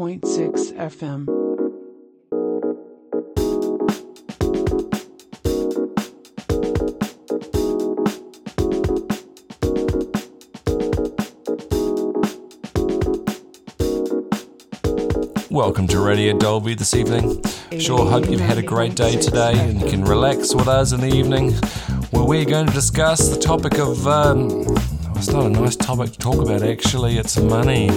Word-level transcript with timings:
89.6 0.00 0.72
FM. 0.78 1.28
Welcome 15.50 15.86
to 15.88 16.00
Radio 16.00 16.38
Dolby 16.38 16.72
this 16.74 16.94
evening. 16.94 17.42
Sure 17.78 18.06
hope 18.06 18.30
you've 18.30 18.40
had 18.40 18.56
a 18.56 18.62
great 18.62 18.94
day 18.94 19.20
today 19.20 19.52
and 19.54 19.82
you 19.82 19.90
can 19.90 20.02
relax 20.06 20.54
with 20.54 20.66
us 20.66 20.92
in 20.92 21.02
the 21.02 21.14
evening 21.14 21.52
where 22.10 22.24
we're 22.24 22.46
going 22.46 22.66
to 22.66 22.72
discuss 22.72 23.28
the 23.28 23.38
topic 23.38 23.78
of. 23.78 24.06
Um, 24.06 24.64
it's 25.16 25.28
not 25.28 25.44
a 25.44 25.50
nice 25.50 25.76
topic 25.76 26.12
to 26.12 26.18
talk 26.18 26.36
about 26.36 26.62
actually, 26.62 27.18
it's 27.18 27.38
money. 27.38 27.90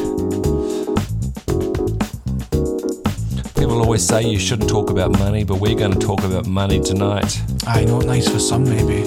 People 3.64 3.80
always 3.82 4.06
say 4.06 4.24
you 4.24 4.40
shouldn't 4.40 4.70
talk 4.70 4.90
about 4.90 5.18
money, 5.18 5.46
but 5.46 5.62
we're 5.62 5.74
going 5.74 5.94
to 5.94 5.98
talk 5.98 6.22
about 6.26 6.46
money 6.46 6.82
tonight. 6.82 7.42
Aye, 7.66 7.86
not 7.86 8.04
nice 8.04 8.28
for 8.28 8.38
some, 8.38 8.66
maybe. 8.66 9.04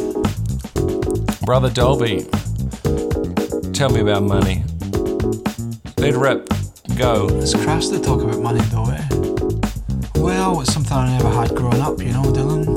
Brother 1.45 1.69
Dolby, 1.69 2.23
tell 3.75 3.91
me 3.91 4.01
about 4.01 4.23
money. 4.23 4.65
Let 5.99 6.15
it 6.15 6.17
rip. 6.17 6.49
Go. 6.97 7.29
It's 7.33 7.53
crass 7.53 7.89
to 7.89 8.01
talk 8.01 8.23
about 8.23 8.41
money, 8.41 8.63
though, 8.71 8.89
eh? 8.89 9.07
Well, 10.15 10.63
it's 10.63 10.73
something 10.73 10.97
I 10.97 11.19
never 11.19 11.29
had 11.29 11.55
growing 11.55 11.83
up, 11.83 12.01
you 12.01 12.13
know, 12.13 12.23
Dylan. 12.23 12.69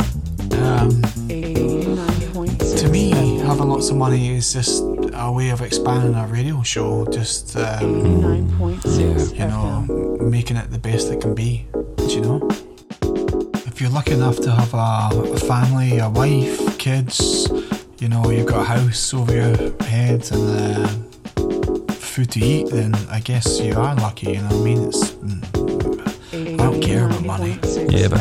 Um, 0.59 1.01
to 2.75 2.89
me, 2.89 3.37
having 3.37 3.69
lots 3.69 3.89
of 3.89 3.95
money 3.95 4.35
is 4.35 4.51
just 4.51 4.83
a 5.13 5.31
way 5.31 5.49
of 5.51 5.61
expanding 5.61 6.13
our 6.15 6.27
radio 6.27 6.61
show, 6.61 7.05
just, 7.05 7.55
um, 7.55 8.03
89.6 8.59 9.31
you 9.31 9.47
know, 9.47 9.85
FM. 9.87 10.08
Making 10.29 10.57
it 10.57 10.69
the 10.71 10.77
best 10.77 11.09
it 11.09 11.21
can 11.21 11.33
be, 11.33 11.65
you 12.07 12.21
know? 12.21 12.47
If 13.65 13.81
you're 13.81 13.89
lucky 13.89 14.13
enough 14.13 14.37
to 14.41 14.51
have 14.51 14.73
a, 14.73 15.33
a 15.33 15.39
family, 15.39 15.99
a 15.99 16.09
wife, 16.09 16.77
kids, 16.77 17.47
you 17.99 18.09
know, 18.09 18.29
you've 18.29 18.45
got 18.45 18.61
a 18.61 18.63
house 18.63 19.13
over 19.13 19.33
your 19.33 19.55
head 19.83 20.29
and 20.31 20.59
uh, 20.59 20.87
food 21.93 22.31
to 22.31 22.39
eat, 22.39 22.69
then 22.69 22.93
I 23.09 23.19
guess 23.19 23.59
you 23.59 23.73
are 23.73 23.95
lucky, 23.95 24.33
you 24.33 24.41
know 24.41 24.47
what 24.47 24.53
I 24.53 24.63
mean? 24.63 24.87
It's, 24.87 25.11
mm, 25.11 26.57
don't 26.57 26.81
care 26.81 27.05
about 27.05 27.23
money. 27.23 27.57
Yeah, 27.89 28.07
but 28.07 28.19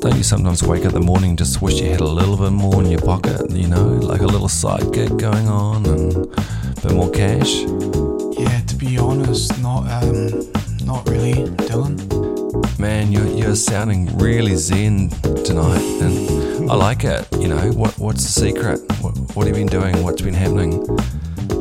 don't 0.00 0.16
you 0.16 0.22
sometimes 0.22 0.62
wake 0.62 0.86
up 0.86 0.94
in 0.94 1.00
the 1.00 1.06
morning 1.06 1.36
just 1.36 1.60
wish 1.60 1.80
you 1.80 1.90
had 1.90 2.00
a 2.00 2.04
little 2.04 2.36
bit 2.36 2.52
more 2.52 2.82
in 2.82 2.90
your 2.90 3.00
pocket, 3.00 3.50
you 3.50 3.68
know, 3.68 3.84
like 3.84 4.20
a 4.20 4.26
little 4.26 4.48
side 4.48 4.92
gig 4.92 5.18
going 5.18 5.48
on 5.48 5.86
and 5.86 6.16
a 6.16 6.80
bit 6.82 6.92
more 6.92 7.10
cash? 7.10 7.64
Man, 12.80 13.12
you're, 13.12 13.26
you're 13.26 13.56
sounding 13.56 14.06
really 14.16 14.54
zen 14.56 15.10
tonight, 15.44 15.82
and 16.00 16.70
I 16.70 16.74
like 16.74 17.04
it. 17.04 17.28
You 17.38 17.48
know, 17.48 17.72
what 17.72 17.98
what's 17.98 18.24
the 18.24 18.40
secret? 18.40 18.80
What, 19.02 19.18
what 19.36 19.46
have 19.46 19.58
you 19.58 19.66
been 19.66 19.80
doing? 19.80 20.02
What's 20.02 20.22
been 20.22 20.32
happening? 20.32 20.88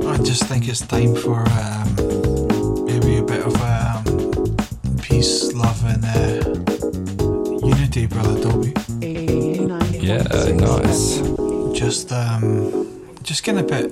I 0.07 0.15
just 0.23 0.43
think 0.45 0.69
it's 0.69 0.79
time 0.79 1.13
for 1.15 1.41
um, 1.41 2.85
maybe 2.85 3.17
a 3.17 3.21
bit 3.21 3.45
of 3.45 3.53
um, 3.61 4.55
peace, 5.01 5.51
love, 5.51 5.83
and 5.83 6.05
uh, 6.05 7.67
unity, 7.67 8.05
brother 8.05 8.41
Dolby. 8.41 8.71
89.6 8.71 10.01
Yeah, 10.01 10.23
nice. 10.53 11.77
Just 11.77 12.13
um, 12.13 13.13
just 13.23 13.43
getting 13.43 13.59
a 13.59 13.67
bit, 13.67 13.91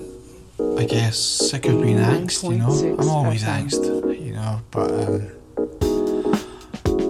I 0.80 0.86
guess, 0.86 1.20
sick 1.20 1.66
of 1.66 1.82
being 1.82 1.98
angst. 1.98 2.50
You 2.50 2.58
know, 2.58 2.98
I'm 2.98 3.10
always 3.10 3.44
angst. 3.44 3.84
You 4.18 4.32
know, 4.32 4.62
but 4.72 4.92
um, 4.92 5.37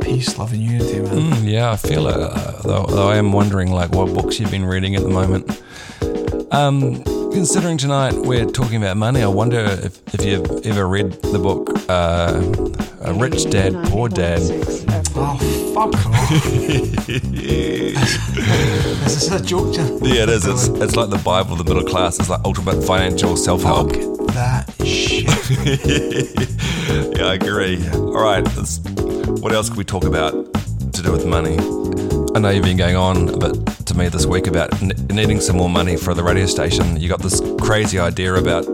peace, 0.07 0.37
love, 0.37 0.53
and 0.53 0.61
unity, 0.61 0.99
man. 0.99 1.31
Mm, 1.31 1.51
yeah, 1.51 1.71
I 1.71 1.75
feel 1.75 2.07
it. 2.07 2.15
Uh, 2.15 2.61
though, 2.63 2.85
though 2.85 3.09
I 3.09 3.17
am 3.17 3.33
wondering, 3.33 3.71
like, 3.71 3.91
what 3.91 4.13
books 4.13 4.39
you've 4.39 4.51
been 4.51 4.65
reading 4.65 4.95
at 4.95 5.03
the 5.03 5.09
moment. 5.09 5.61
Um, 6.53 7.03
considering 7.33 7.77
tonight 7.77 8.13
we're 8.13 8.45
talking 8.45 8.77
about 8.77 8.95
money, 8.95 9.21
I 9.21 9.27
wonder 9.27 9.59
if, 9.59 10.01
if 10.13 10.23
you've 10.23 10.65
ever 10.65 10.87
read 10.87 11.11
the 11.21 11.39
book 11.39 11.69
uh, 11.89 12.41
A 13.01 13.13
Rich 13.13 13.49
Dad, 13.49 13.73
Poor 13.89 14.07
Dad. 14.07 14.39
Oh, 15.19 15.37
fuck 15.73 15.93
off! 16.05 16.31
is 17.09 17.93
this 19.03 19.31
a 19.31 19.43
joke? 19.43 19.75
Yeah, 19.75 20.23
it 20.23 20.29
is. 20.29 20.45
It's, 20.45 20.67
it's 20.67 20.95
like 20.95 21.09
the 21.09 21.17
Bible 21.17 21.53
of 21.53 21.57
the 21.57 21.65
middle 21.65 21.87
class. 21.87 22.17
It's 22.19 22.29
like 22.29 22.41
ultimate 22.45 22.81
financial 22.83 23.35
self 23.35 23.63
help. 23.63 23.91
Fuck 23.91 24.27
that 24.33 24.73
shit. 24.85 25.25
yeah, 27.17 27.25
I 27.25 27.33
agree. 27.33 27.85
All 27.89 28.23
right, 28.23 28.43
let's, 28.55 28.79
what 29.27 29.51
else 29.51 29.69
can 29.69 29.77
we 29.77 29.83
talk 29.83 30.05
about 30.05 30.31
to 30.93 31.03
do 31.03 31.11
with 31.11 31.25
money? 31.25 31.57
I 32.35 32.39
know 32.39 32.49
you've 32.49 32.63
been 32.63 32.77
going 32.77 32.95
on 32.95 33.29
a 33.29 33.37
bit 33.37 33.65
to 33.87 33.97
me 33.97 34.07
this 34.09 34.25
week 34.25 34.47
about 34.47 34.81
needing 35.11 35.41
some 35.41 35.57
more 35.57 35.69
money 35.69 35.97
for 35.97 36.13
the 36.13 36.23
radio 36.23 36.45
station. 36.45 36.99
You 36.99 37.09
got 37.09 37.21
this 37.21 37.41
crazy 37.59 37.99
idea 37.99 38.35
about 38.35 38.65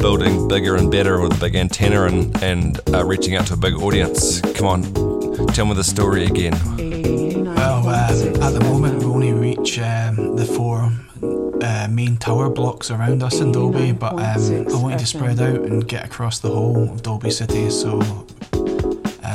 building 0.00 0.48
bigger 0.48 0.76
and 0.76 0.90
better 0.90 1.20
with 1.20 1.36
a 1.36 1.40
big 1.40 1.56
antenna 1.56 2.04
and, 2.04 2.42
and 2.42 2.80
uh, 2.94 3.04
reaching 3.04 3.34
out 3.36 3.46
to 3.48 3.54
a 3.54 3.56
big 3.56 3.74
audience. 3.74 4.40
Come 4.40 4.66
on, 4.66 4.82
tell 5.48 5.66
me 5.66 5.74
the 5.74 5.84
story 5.84 6.24
again. 6.24 6.54
Well, 7.54 7.88
um, 7.88 8.42
at 8.42 8.52
the 8.52 8.60
moment, 8.62 9.00
we 9.00 9.04
only 9.04 9.32
reach 9.32 9.78
um, 9.78 10.36
the 10.36 10.46
four 10.46 10.90
uh, 11.62 11.88
main 11.90 12.16
tower 12.16 12.48
blocks 12.48 12.90
around 12.90 13.22
us 13.22 13.40
in 13.40 13.52
Dolby, 13.52 13.92
but 13.92 14.14
um, 14.14 14.20
I 14.20 14.36
89.6 14.36 14.82
wanted 14.82 14.98
to 15.00 15.06
spread 15.06 15.40
out 15.40 15.60
and 15.62 15.86
get 15.86 16.06
across 16.06 16.38
the 16.38 16.48
whole 16.48 16.90
of 16.90 17.02
Dolby 17.02 17.30
City, 17.30 17.68
so 17.70 18.00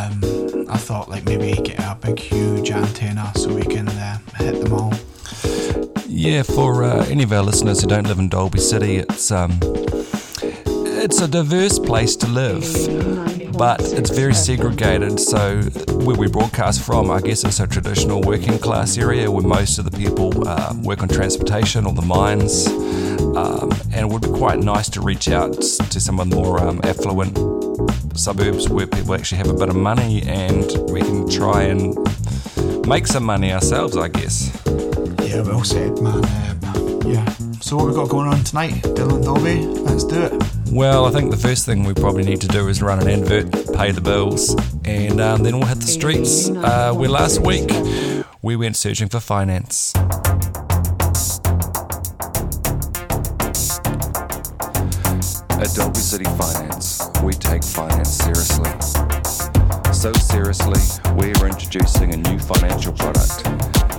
um, 0.05 0.65
I 0.69 0.77
thought 0.77 1.09
like 1.09 1.25
maybe 1.25 1.53
get 1.61 1.79
a 1.79 1.97
big, 2.01 2.19
huge 2.19 2.71
antenna 2.71 3.31
so 3.35 3.53
we 3.53 3.61
can 3.61 3.87
uh, 3.87 4.17
hit 4.37 4.63
them 4.63 4.73
all. 4.73 4.93
Yeah, 6.07 6.43
for 6.43 6.83
uh, 6.83 7.05
any 7.05 7.23
of 7.23 7.31
our 7.31 7.43
listeners 7.43 7.81
who 7.81 7.87
don't 7.87 8.07
live 8.07 8.19
in 8.19 8.29
Dolby 8.29 8.59
City, 8.59 8.97
it's 8.97 9.31
um, 9.31 9.59
it's 9.61 11.21
a 11.21 11.27
diverse 11.27 11.79
place 11.79 12.15
to 12.17 12.27
live. 12.27 12.63
but 13.57 13.81
it's 13.93 14.09
very 14.09 14.33
segregated. 14.33 15.19
So 15.19 15.61
where 16.03 16.17
we 16.17 16.27
broadcast 16.27 16.81
from, 16.81 17.09
I 17.09 17.21
guess 17.21 17.43
it's 17.43 17.59
a 17.59 17.67
traditional 17.67 18.21
working 18.21 18.59
class 18.59 18.97
area 18.97 19.31
where 19.31 19.43
most 19.43 19.77
of 19.79 19.89
the 19.89 19.97
people 19.97 20.47
uh, 20.47 20.73
work 20.83 21.01
on 21.01 21.07
transportation 21.07 21.85
or 21.85 21.93
the 21.93 22.01
mines, 22.01 22.67
um, 23.37 23.71
and 23.93 24.01
it 24.01 24.09
would 24.09 24.23
be 24.23 24.29
quite 24.29 24.59
nice 24.59 24.89
to 24.89 25.01
reach 25.01 25.29
out 25.29 25.53
to 25.53 25.99
some 25.99 26.19
of 26.19 26.29
the 26.29 26.35
more 26.35 26.61
um, 26.61 26.81
affluent 26.83 27.37
suburbs 28.17 28.69
where 28.69 28.87
people 28.87 29.13
actually 29.13 29.37
have 29.39 29.49
a 29.49 29.53
bit 29.53 29.69
of 29.69 29.75
money 29.75 30.23
and 30.23 30.65
we 30.89 31.01
can 31.01 31.29
try 31.29 31.63
and 31.63 31.95
make 32.87 33.07
some 33.07 33.23
money 33.23 33.51
ourselves, 33.51 33.97
I 33.97 34.07
guess. 34.07 34.51
Yeah, 35.23 35.41
well 35.41 35.63
said, 35.63 35.99
man. 36.01 36.23
Um, 36.65 37.01
yeah. 37.03 37.25
So 37.61 37.77
what 37.77 37.87
we 37.87 37.93
got 37.93 38.09
going 38.09 38.27
on 38.27 38.43
tonight, 38.43 38.73
Dylan 38.83 39.23
Dolby? 39.23 39.65
Let's 39.81 40.03
do 40.03 40.21
it. 40.21 40.43
Well, 40.71 41.05
I 41.05 41.11
think 41.11 41.31
the 41.31 41.37
first 41.37 41.65
thing 41.65 41.83
we 41.83 41.93
probably 41.93 42.23
need 42.23 42.41
to 42.41 42.47
do 42.47 42.67
is 42.67 42.81
run 42.81 42.99
an 42.99 43.07
advert, 43.07 43.51
pay 43.73 43.91
the 43.91 44.01
bills, 44.01 44.55
and 44.83 45.19
um, 45.21 45.43
then 45.43 45.57
we'll 45.57 45.67
hit 45.67 45.79
the 45.79 45.87
streets. 45.87 46.49
Uh, 46.49 46.93
where 46.93 47.09
last 47.09 47.39
week 47.39 47.69
we 48.41 48.55
went 48.55 48.75
searching 48.75 49.07
for 49.07 49.19
finance. 49.19 49.93
At 55.65 55.73
Dolby 55.73 55.99
City 55.99 56.25
Finance, 56.37 57.01
we 57.23 57.33
take 57.33 57.63
finance 57.63 58.09
seriously. 58.09 58.69
So 59.91 60.13
seriously, 60.13 60.79
we're 61.15 61.47
introducing 61.47 62.13
a 62.13 62.17
new 62.17 62.37
financial 62.37 62.93
product, 62.93 63.47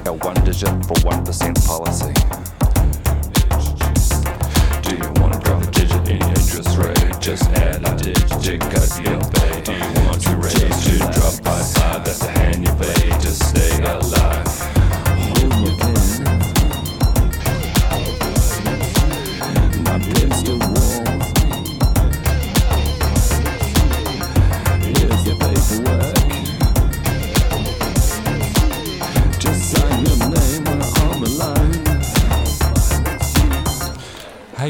our 0.06 0.14
one 0.14 0.36
digit 0.44 0.70
for 0.86 0.94
1% 1.02 1.66
policy. 1.66 2.14
Do 4.82 4.94
you 4.94 5.10
want 5.20 5.32
to 5.34 5.40
drop 5.40 5.60
a 5.60 5.70
digit 5.72 6.08
in 6.08 6.20
your 6.20 6.28
interest 6.28 6.78
rate? 6.78 7.20
Just 7.20 7.50
add 7.58 7.82
a 7.84 7.96
digit, 7.96 8.60
cut 8.60 9.00
your 9.02 9.18
pay. 9.34 9.60
Do 9.62 9.72
you 9.72 10.06
want 10.06 10.22
to 10.22 10.36
raise 10.36 10.88
your 10.88 11.10
drop 11.10 11.42
by 11.42 11.60
five? 11.62 12.04
That's 12.04 12.20
the 12.20 12.30
hand 12.30 12.62
you 12.62 12.72
pay 12.76 13.10
to 13.10 13.30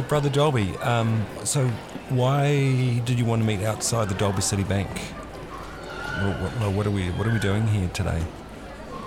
brother 0.09 0.29
Dolby. 0.31 0.77
Um, 0.79 1.27
so, 1.45 1.67
why 2.09 3.01
did 3.05 3.19
you 3.19 3.25
want 3.25 3.43
to 3.43 3.47
meet 3.47 3.65
outside 3.65 4.09
the 4.09 4.15
Dolby 4.15 4.41
City 4.41 4.65
Bank? 4.65 4.89
What, 4.89 6.37
what, 6.61 6.73
what 6.73 6.87
are 6.87 6.91
we 6.91 7.11
What 7.11 7.27
are 7.27 7.33
we 7.33 7.39
doing 7.39 7.67
here 7.67 7.89
today? 7.89 8.23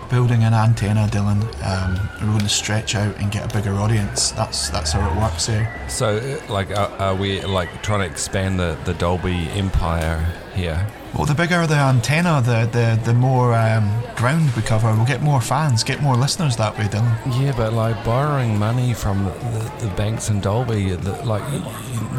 Building 0.09 0.44
an 0.44 0.53
antenna, 0.53 1.07
Dylan. 1.07 1.41
Um, 1.63 2.09
we're 2.21 2.27
going 2.27 2.39
to 2.39 2.50
stretch 2.50 2.95
out 2.95 3.15
and 3.17 3.31
get 3.31 3.51
a 3.51 3.56
bigger 3.56 3.73
audience. 3.75 4.31
That's 4.31 4.69
that's 4.69 4.91
how 4.91 5.09
it 5.09 5.17
works 5.19 5.47
here. 5.47 5.73
So, 5.88 6.17
uh, 6.17 6.51
like, 6.51 6.71
are, 6.71 6.89
are 7.00 7.15
we 7.15 7.41
like 7.41 7.83
trying 7.83 8.00
to 8.01 8.06
expand 8.06 8.59
the, 8.59 8.77
the 8.85 8.94
Dolby 8.95 9.50
empire 9.50 10.25
here? 10.56 10.88
Well, 11.15 11.25
the 11.25 11.33
bigger 11.33 11.65
the 11.65 11.75
antenna, 11.75 12.41
the 12.41 12.69
the, 12.71 13.01
the 13.03 13.13
more 13.13 13.56
um, 13.56 13.89
ground 14.15 14.51
we 14.56 14.61
cover. 14.61 14.94
We'll 14.94 15.06
get 15.06 15.21
more 15.21 15.41
fans, 15.41 15.83
get 15.83 16.01
more 16.01 16.15
listeners 16.15 16.56
that 16.57 16.77
way, 16.77 16.85
Dylan. 16.85 17.41
Yeah, 17.41 17.53
but 17.56 17.73
like 17.73 18.03
borrowing 18.06 18.59
money 18.59 18.94
from 18.94 19.25
the, 19.25 19.31
the, 19.31 19.88
the 19.88 19.94
banks 19.95 20.29
in 20.29 20.39
Dolby, 20.39 20.91
the, 20.91 21.13
like 21.25 21.44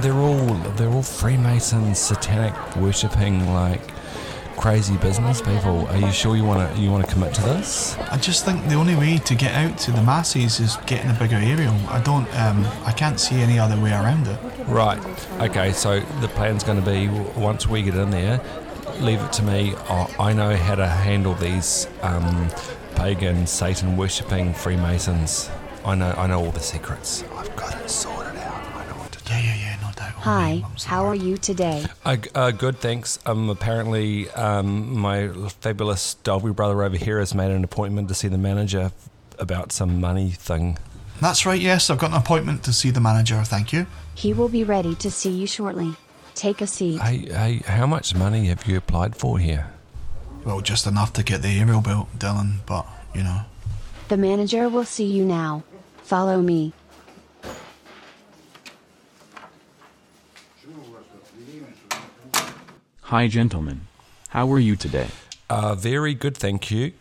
they're 0.02 0.12
all 0.14 0.44
they're 0.76 0.90
all 0.90 1.02
Freemasons, 1.02 1.98
satanic 1.98 2.54
worshipping, 2.76 3.52
like 3.52 3.80
crazy 4.60 4.98
business 4.98 5.40
people. 5.40 5.86
Are 5.86 5.96
you 5.96 6.12
sure 6.12 6.36
you 6.36 6.44
want 6.44 6.60
to 6.74 6.80
you 6.80 6.90
want 6.90 7.06
to 7.06 7.10
commit 7.10 7.32
to 7.34 7.40
this? 7.40 7.96
I 8.10 8.18
just 8.18 8.44
think 8.44 8.62
the 8.68 8.74
only 8.74 8.94
way 8.94 9.16
to 9.16 9.34
get 9.34 9.54
out 9.54 9.78
to 9.78 9.90
the 9.90 10.02
masses 10.02 10.60
is 10.60 10.76
getting 10.86 11.10
a 11.10 11.14
bigger 11.14 11.36
aerial. 11.36 11.74
I 11.88 12.00
don't, 12.02 12.28
um, 12.38 12.66
I 12.84 12.92
can't 12.92 13.18
see 13.18 13.36
any 13.36 13.58
other 13.58 13.80
way 13.80 13.92
around 13.92 14.26
it. 14.26 14.38
Right. 14.66 15.00
Okay. 15.40 15.72
So 15.72 16.00
the 16.20 16.28
plan's 16.28 16.62
going 16.62 16.78
to 16.78 16.84
be 16.84 17.08
once 17.40 17.66
we 17.66 17.80
get 17.82 17.94
in 17.94 18.10
there, 18.10 18.38
leave 18.98 19.22
it 19.22 19.32
to 19.34 19.42
me. 19.42 19.74
I 19.88 20.14
I 20.18 20.32
know 20.34 20.54
how 20.54 20.74
to 20.74 20.86
handle 20.86 21.34
these 21.34 21.88
um, 22.02 22.50
pagan, 22.96 23.46
Satan 23.46 23.96
worshipping 23.96 24.52
Freemasons. 24.52 25.50
I 25.86 25.94
know. 25.94 26.12
I 26.18 26.26
know 26.26 26.44
all 26.44 26.52
the 26.52 26.60
secrets. 26.60 27.24
I've 27.34 27.56
got 27.56 27.80
it 27.80 27.88
sorted 27.88 28.09
Hi, 30.20 30.62
how 30.84 31.06
are 31.06 31.14
you 31.14 31.38
today? 31.38 31.86
Uh, 32.04 32.18
uh, 32.34 32.50
good, 32.50 32.76
thanks. 32.78 33.18
Um, 33.24 33.48
apparently, 33.48 34.28
um, 34.32 34.98
my 34.98 35.28
fabulous 35.60 36.14
Dolby 36.14 36.50
brother 36.52 36.82
over 36.82 36.96
here 36.98 37.18
has 37.20 37.34
made 37.34 37.50
an 37.50 37.64
appointment 37.64 38.08
to 38.08 38.14
see 38.14 38.28
the 38.28 38.36
manager 38.36 38.92
about 39.38 39.72
some 39.72 39.98
money 39.98 40.30
thing. 40.30 40.76
That's 41.22 41.46
right. 41.46 41.60
Yes, 41.60 41.88
I've 41.88 41.98
got 41.98 42.10
an 42.10 42.16
appointment 42.18 42.62
to 42.64 42.72
see 42.72 42.90
the 42.90 43.00
manager. 43.00 43.42
Thank 43.44 43.72
you. 43.72 43.86
He 44.14 44.34
will 44.34 44.50
be 44.50 44.62
ready 44.62 44.94
to 44.96 45.10
see 45.10 45.30
you 45.30 45.46
shortly. 45.46 45.94
Take 46.34 46.60
a 46.60 46.66
seat. 46.66 47.00
Hey, 47.00 47.18
hey, 47.32 47.56
how 47.66 47.86
much 47.86 48.14
money 48.14 48.46
have 48.46 48.66
you 48.66 48.76
applied 48.76 49.16
for 49.16 49.38
here? 49.38 49.72
Well, 50.44 50.60
just 50.60 50.86
enough 50.86 51.14
to 51.14 51.22
get 51.22 51.40
the 51.42 51.58
aerial 51.58 51.80
built, 51.80 52.08
Dylan. 52.18 52.56
But 52.66 52.86
you 53.14 53.22
know, 53.22 53.42
The 54.08 54.16
manager 54.18 54.68
will 54.68 54.84
see 54.84 55.04
you 55.06 55.24
now. 55.24 55.64
Follow 56.02 56.42
me. 56.42 56.72
Hi, 63.10 63.26
gentlemen. 63.26 63.88
How 64.28 64.50
are 64.52 64.58
you 64.60 64.76
today? 64.76 65.08
Uh, 65.48 65.74
very 65.74 66.14
good, 66.14 66.36
thank 66.36 66.70
you. 66.70 66.92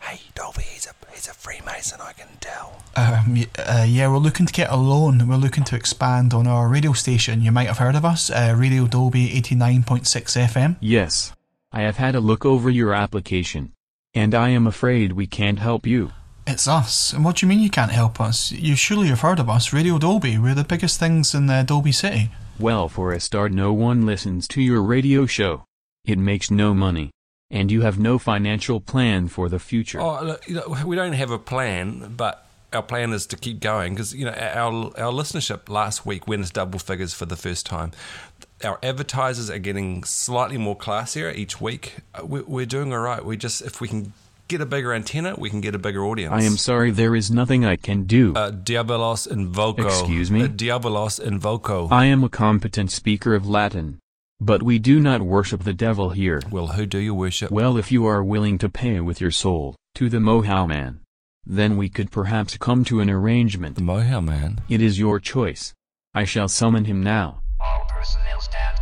Hey, 0.00 0.20
Dolby, 0.34 0.62
he's 0.62 0.86
a 0.86 0.94
he's 1.12 1.28
a 1.28 1.34
Freemason, 1.34 2.00
I 2.00 2.12
can 2.12 2.28
tell. 2.40 2.82
um, 2.96 3.44
uh, 3.58 3.84
yeah, 3.86 4.08
we're 4.08 4.16
looking 4.16 4.46
to 4.46 4.52
get 4.52 4.70
a 4.70 4.76
loan. 4.76 5.28
We're 5.28 5.36
looking 5.36 5.64
to 5.64 5.76
expand 5.76 6.32
on 6.32 6.46
our 6.46 6.66
radio 6.68 6.94
station. 6.94 7.42
You 7.42 7.52
might 7.52 7.66
have 7.66 7.76
heard 7.78 7.94
of 7.94 8.04
us, 8.06 8.30
uh, 8.30 8.54
Radio 8.56 8.86
Dolby 8.86 9.36
eighty 9.36 9.54
nine 9.54 9.82
point 9.82 10.06
six 10.06 10.34
FM. 10.34 10.76
Yes. 10.80 11.32
I 11.72 11.82
have 11.82 11.96
had 11.96 12.14
a 12.14 12.20
look 12.20 12.46
over 12.46 12.70
your 12.70 12.94
application. 12.94 13.72
And 14.14 14.34
I 14.34 14.48
am 14.48 14.66
afraid 14.66 15.12
we 15.12 15.26
can't 15.26 15.58
help 15.58 15.86
you. 15.86 16.12
It's 16.46 16.66
us. 16.66 17.12
And 17.12 17.22
what 17.22 17.36
do 17.36 17.44
you 17.44 17.50
mean 17.50 17.58
you 17.58 17.68
can't 17.68 17.90
help 17.90 18.18
us? 18.18 18.50
You 18.50 18.74
surely 18.76 19.08
have 19.08 19.20
heard 19.20 19.38
of 19.38 19.50
us, 19.50 19.74
Radio 19.74 19.98
Dolby. 19.98 20.38
We're 20.38 20.54
the 20.54 20.64
biggest 20.64 20.98
things 20.98 21.34
in 21.34 21.50
uh, 21.50 21.64
Dolby 21.64 21.92
City. 21.92 22.30
Well, 22.58 22.88
for 22.88 23.12
a 23.12 23.20
start, 23.20 23.52
no 23.52 23.72
one 23.72 24.06
listens 24.06 24.48
to 24.48 24.62
your 24.62 24.82
radio 24.82 25.26
show. 25.26 25.64
It 26.04 26.18
makes 26.18 26.50
no 26.50 26.72
money. 26.72 27.10
And 27.50 27.70
you 27.70 27.82
have 27.82 27.98
no 27.98 28.18
financial 28.18 28.80
plan 28.80 29.28
for 29.28 29.48
the 29.48 29.58
future. 29.58 30.00
Oh, 30.00 30.22
look, 30.48 30.84
we 30.84 30.96
don't 30.96 31.12
have 31.12 31.30
a 31.30 31.38
plan, 31.38 32.14
but 32.16 32.46
our 32.72 32.82
plan 32.82 33.12
is 33.12 33.26
to 33.26 33.36
keep 33.36 33.60
going 33.60 33.94
because 33.94 34.14
you 34.14 34.24
know 34.24 34.32
our 34.32 34.72
our 35.00 35.12
listenership 35.12 35.68
last 35.68 36.04
week 36.04 36.26
went 36.26 36.42
as 36.42 36.50
double 36.50 36.78
figures 36.78 37.14
for 37.14 37.26
the 37.26 37.36
first 37.36 37.66
time. 37.66 37.92
Our 38.64 38.78
advertisers 38.82 39.50
are 39.50 39.58
getting 39.58 40.02
slightly 40.04 40.58
more 40.58 40.76
classier 40.76 41.34
each 41.34 41.60
week. 41.60 41.96
Uh, 42.14 42.24
we're 42.26 42.66
doing 42.66 42.92
all 42.92 43.00
right. 43.00 43.24
We 43.24 43.36
just 43.36 43.62
if 43.62 43.80
we 43.80 43.88
can 43.88 44.12
get 44.48 44.60
a 44.60 44.66
bigger 44.66 44.92
antenna, 44.92 45.34
we 45.36 45.50
can 45.50 45.60
get 45.60 45.74
a 45.74 45.78
bigger 45.78 46.04
audience. 46.04 46.32
I 46.32 46.42
am 46.42 46.56
sorry 46.56 46.90
there 46.90 47.14
is 47.14 47.30
nothing 47.30 47.64
I 47.64 47.76
can 47.76 48.04
do. 48.04 48.34
Uh, 48.34 48.50
Diabolos 48.50 49.26
Invoco. 49.28 49.86
Excuse 49.86 50.30
me? 50.30 50.42
Uh, 50.44 50.48
Diabolos 50.48 51.20
Invoco. 51.20 51.88
I 51.90 52.06
am 52.06 52.22
a 52.24 52.28
competent 52.28 52.90
speaker 52.90 53.34
of 53.34 53.48
Latin. 53.48 53.98
But 54.38 54.62
we 54.62 54.78
do 54.78 55.00
not 55.00 55.22
worship 55.22 55.64
the 55.64 55.72
devil 55.72 56.10
here. 56.10 56.42
well, 56.50 56.68
who 56.68 56.84
do 56.84 56.98
you 56.98 57.14
worship? 57.14 57.50
Well, 57.50 57.78
if 57.78 57.90
you 57.90 58.04
are 58.06 58.22
willing 58.22 58.58
to 58.58 58.68
pay 58.68 59.00
with 59.00 59.20
your 59.20 59.30
soul 59.30 59.74
to 59.94 60.10
the 60.10 60.18
Moehau 60.18 60.66
man, 60.68 61.00
then 61.46 61.76
we 61.78 61.88
could 61.88 62.10
perhaps 62.10 62.58
come 62.58 62.84
to 62.84 63.00
an 63.00 63.08
arrangement. 63.08 63.76
the 63.76 63.80
Moehau 63.82 64.22
man. 64.22 64.60
It 64.68 64.82
is 64.82 64.98
your 64.98 65.18
choice. 65.20 65.72
I 66.14 66.24
shall 66.24 66.48
summon 66.48 66.84
him 66.84 67.02
now. 67.02 67.40
All 67.60 67.86
personnel 67.88 68.40
stand 68.40 68.75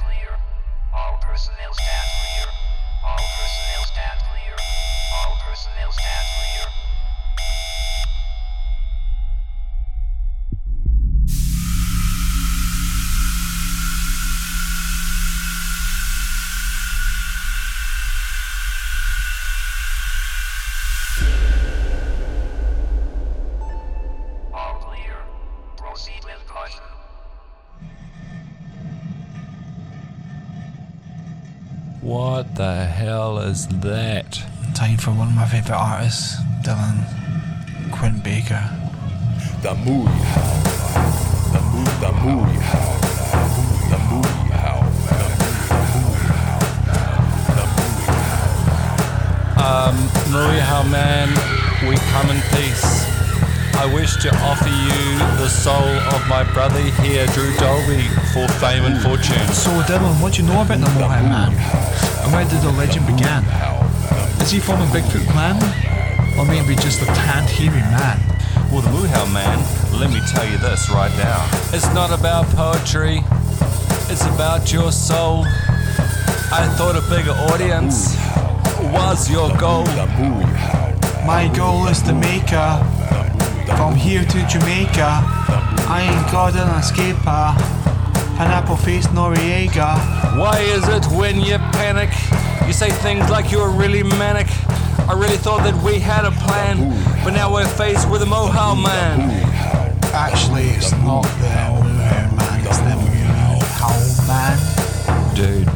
that? 33.85 34.43
Time 34.75 34.97
for 34.97 35.11
one 35.11 35.29
of 35.29 35.35
my 35.35 35.47
favourite 35.47 35.79
artists, 35.79 36.37
Dylan 36.63 37.05
Quinn 37.93 38.19
Baker. 38.21 38.69
The 39.63 39.75
movie 39.75 40.11
howl. 40.11 40.63
The 41.53 41.61
movie, 41.73 41.99
the 42.01 42.13
movie 42.25 42.59
howl. 42.61 43.01
The 43.91 43.99
movie 44.11 44.29
um, 44.29 44.51
howl. 44.51 44.85
Moehau 50.35 50.91
man, 50.91 51.29
we 51.89 51.97
come 52.11 52.31
in 52.31 52.41
peace. 52.51 52.94
I 53.85 53.87
wish 53.93 54.17
to 54.23 54.35
offer 54.37 54.67
you 54.67 55.19
the 55.37 55.47
soul 55.47 55.77
of 56.17 56.27
my 56.27 56.43
brother 56.55 56.81
here, 57.05 57.27
Drew 57.37 57.55
Dolby, 57.59 58.09
for 58.33 58.49
fame 58.57 58.85
and 58.87 58.97
fortune. 59.03 59.47
So, 59.53 59.69
Dylan, 59.85 60.23
what 60.23 60.33
do 60.33 60.41
you 60.41 60.49
know 60.49 60.63
about 60.63 60.81
the 60.81 60.87
Moehau 60.87 61.21
Man? 61.29 61.53
And 62.25 62.33
where 62.33 62.49
did 62.49 62.63
the 62.63 62.73
legend 62.73 63.05
begin? 63.05 63.45
Is 64.41 64.51
he 64.51 64.59
from 64.59 64.81
a 64.81 64.87
Bigfoot 64.87 65.29
clan? 65.29 65.61
Or 66.39 66.47
maybe 66.47 66.77
just 66.77 67.03
a 67.03 67.05
tanned, 67.05 67.51
hairy 67.51 67.85
man? 67.93 68.19
Well, 68.73 68.81
the 68.81 68.89
Moehau 68.89 69.31
man, 69.35 69.61
let 70.01 70.09
me 70.09 70.21
tell 70.33 70.49
you 70.51 70.57
this 70.57 70.89
right 70.89 71.13
now. 71.19 71.47
It's 71.75 71.93
not 71.93 72.11
about 72.11 72.47
poetry, 72.57 73.21
it's 74.09 74.25
about 74.25 74.73
your 74.73 74.93
soul. 74.93 75.45
I 76.49 76.73
thought 76.79 76.97
a 76.97 77.05
bigger 77.15 77.37
audience 77.53 78.17
was 78.97 79.31
your 79.31 79.55
goal. 79.59 79.85
The 79.85 80.07
movie 80.19 80.47
howl. 80.57 81.27
My 81.27 81.49
goal 81.55 81.87
is 81.89 82.01
to 82.03 82.15
make 82.15 82.53
a 82.53 82.94
from 83.67 83.95
here 83.95 84.25
to 84.25 84.47
Jamaica. 84.47 85.21
I 85.87 86.03
ain't 86.09 86.33
got 86.33 86.55
an 86.55 86.69
escaper. 86.81 87.55
Pineapple 88.37 88.77
face 88.77 89.07
Noriega. 89.09 90.39
Why 90.39 90.59
is 90.61 90.89
it 90.89 91.07
when 91.17 91.41
you 91.41 91.59
panic, 91.73 92.11
you 92.67 92.73
say 92.73 92.91
things 92.91 93.31
like 93.31 93.53
you're 93.53 93.71
really 93.71 94.03
manic? 94.03 94.49
I 95.09 95.13
really 95.13 95.37
thought 95.37 95.63
that 95.65 95.75
we 95.85 95.99
had 95.99 96.25
a 96.25 96.33
plan, 96.33 96.91
but 97.23 97.33
now 97.33 97.53
we're 97.53 97.67
faced 97.67 98.11
with 98.11 98.23
a 98.23 98.27
Mohawk 98.27 98.79
man. 98.79 99.31
Actually, 100.13 100.69
it's 100.71 100.93
not 100.93 101.23
the 101.23 101.49
Mohawk 101.49 101.85
man, 101.97 102.67
it's 102.67 102.79
the 102.79 102.97
Mohawk 102.97 104.27
man. 104.27 105.35
Dude, 105.35 105.69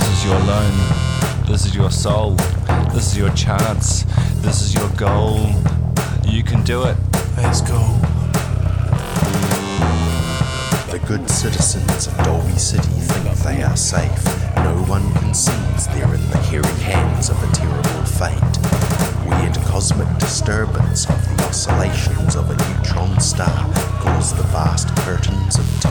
this 0.00 0.08
is 0.18 0.24
your 0.24 0.38
loan. 0.40 1.00
This 1.46 1.66
is 1.66 1.74
your 1.74 1.90
soul. 1.90 2.36
This 2.94 3.08
is 3.08 3.18
your 3.18 3.30
chance. 3.30 4.04
This 4.36 4.62
is 4.62 4.72
your 4.72 4.88
goal. 4.90 5.52
You 6.30 6.44
can 6.44 6.62
do 6.62 6.84
it. 6.84 6.96
Let's 7.36 7.60
go. 7.60 7.76
The 10.92 11.00
good 11.04 11.28
citizens 11.28 12.06
of 12.06 12.16
Dolby 12.18 12.56
City 12.56 12.88
think 12.88 13.36
they 13.38 13.62
are 13.64 13.76
safe. 13.76 14.24
No 14.54 14.76
one 14.86 15.12
conceives 15.14 15.88
they're 15.88 16.14
in 16.14 16.30
the 16.30 16.38
hairy 16.38 16.80
hands 16.82 17.30
of 17.30 17.42
a 17.42 17.52
terrible 17.52 18.04
fate. 18.04 18.38
Weird 19.28 19.56
cosmic 19.66 20.08
disturbance 20.18 21.10
of 21.10 21.36
the 21.36 21.44
oscillations 21.48 22.36
of 22.36 22.48
a 22.48 22.54
neutron 22.54 23.18
star 23.18 23.66
cause 23.98 24.32
the 24.32 24.44
vast 24.44 24.86
curtains 24.98 25.58
of 25.58 25.80
time 25.80 25.89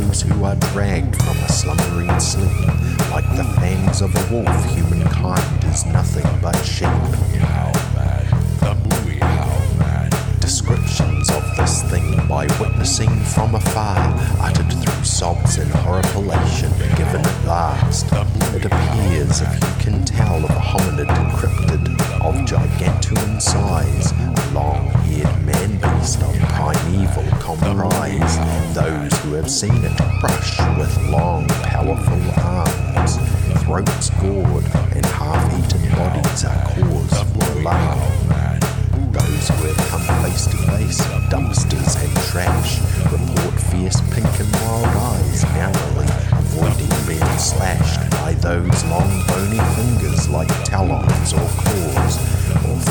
those 0.00 0.22
who 0.22 0.44
are 0.44 0.56
dragged 0.56 1.16
from 1.22 1.36
a 1.38 1.48
slumbering 1.48 2.20
sleep. 2.20 2.66
Like 3.10 3.28
the 3.36 3.44
fangs 3.58 4.00
of 4.00 4.14
a 4.14 4.34
wolf, 4.34 4.64
humankind 4.74 5.64
is 5.64 5.84
nothing 5.86 6.26
but 6.40 6.56
sheep. 6.64 6.88
The 8.60 8.76
movie 8.90 9.18
How 9.18 9.76
Mad. 9.78 10.14
Descriptions 10.40 11.30
of 11.30 11.42
this 11.56 11.82
thing 11.90 12.26
by 12.28 12.46
witnessing 12.60 13.10
from 13.34 13.54
afar, 13.54 13.98
uttered 14.40 14.72
through 14.72 15.04
sobs 15.04 15.58
and 15.58 15.70
horripilation, 15.70 16.70
given 16.96 17.20
at 17.20 17.44
last. 17.44 18.06
It 18.54 18.64
appears, 18.64 19.40
if 19.40 19.54
you 19.54 19.74
can 19.84 20.04
tell, 20.04 20.44
of 20.44 20.50
a 20.50 20.60
hominid 20.60 21.08
cryptid 21.36 21.84
of 22.20 22.34
gigantuan 22.46 23.40
size, 23.40 24.12
a 24.12 24.54
long-haired 24.54 25.40
of 26.00 26.34
primeval 26.56 27.24
comprise. 27.40 28.38
Those 28.74 29.12
who 29.20 29.34
have 29.34 29.50
seen 29.50 29.84
it 29.84 29.96
brush 30.20 30.58
with 30.78 30.96
long, 31.10 31.46
powerful 31.48 32.22
arms. 32.40 33.18
Throats 33.64 34.08
gored 34.18 34.64
and 34.96 35.04
half-eaten 35.04 35.90
bodies 35.94 36.44
are 36.46 36.64
cause 36.72 37.20
for 37.20 37.58
alarm. 37.60 38.00
Those 39.12 39.48
who 39.48 39.68
have 39.68 39.88
come 39.88 40.24
face 40.24 40.46
to 40.46 40.56
face, 40.72 41.00
dumpsters 41.28 42.02
and 42.02 42.16
trash, 42.30 42.80
report 43.12 43.60
fierce 43.60 44.00
pink 44.14 44.40
and 44.40 44.52
wild 44.56 44.86
eyes 44.86 45.44
narrowly, 45.52 46.08
avoiding 46.32 47.06
being 47.06 47.38
slashed 47.38 48.10
by 48.12 48.32
those 48.40 48.84
long 48.84 49.26
bony 49.26 49.60
fingers 49.76 50.30
like 50.30 50.48
talons 50.64 51.34
or 51.34 51.46
claws, 51.60 52.39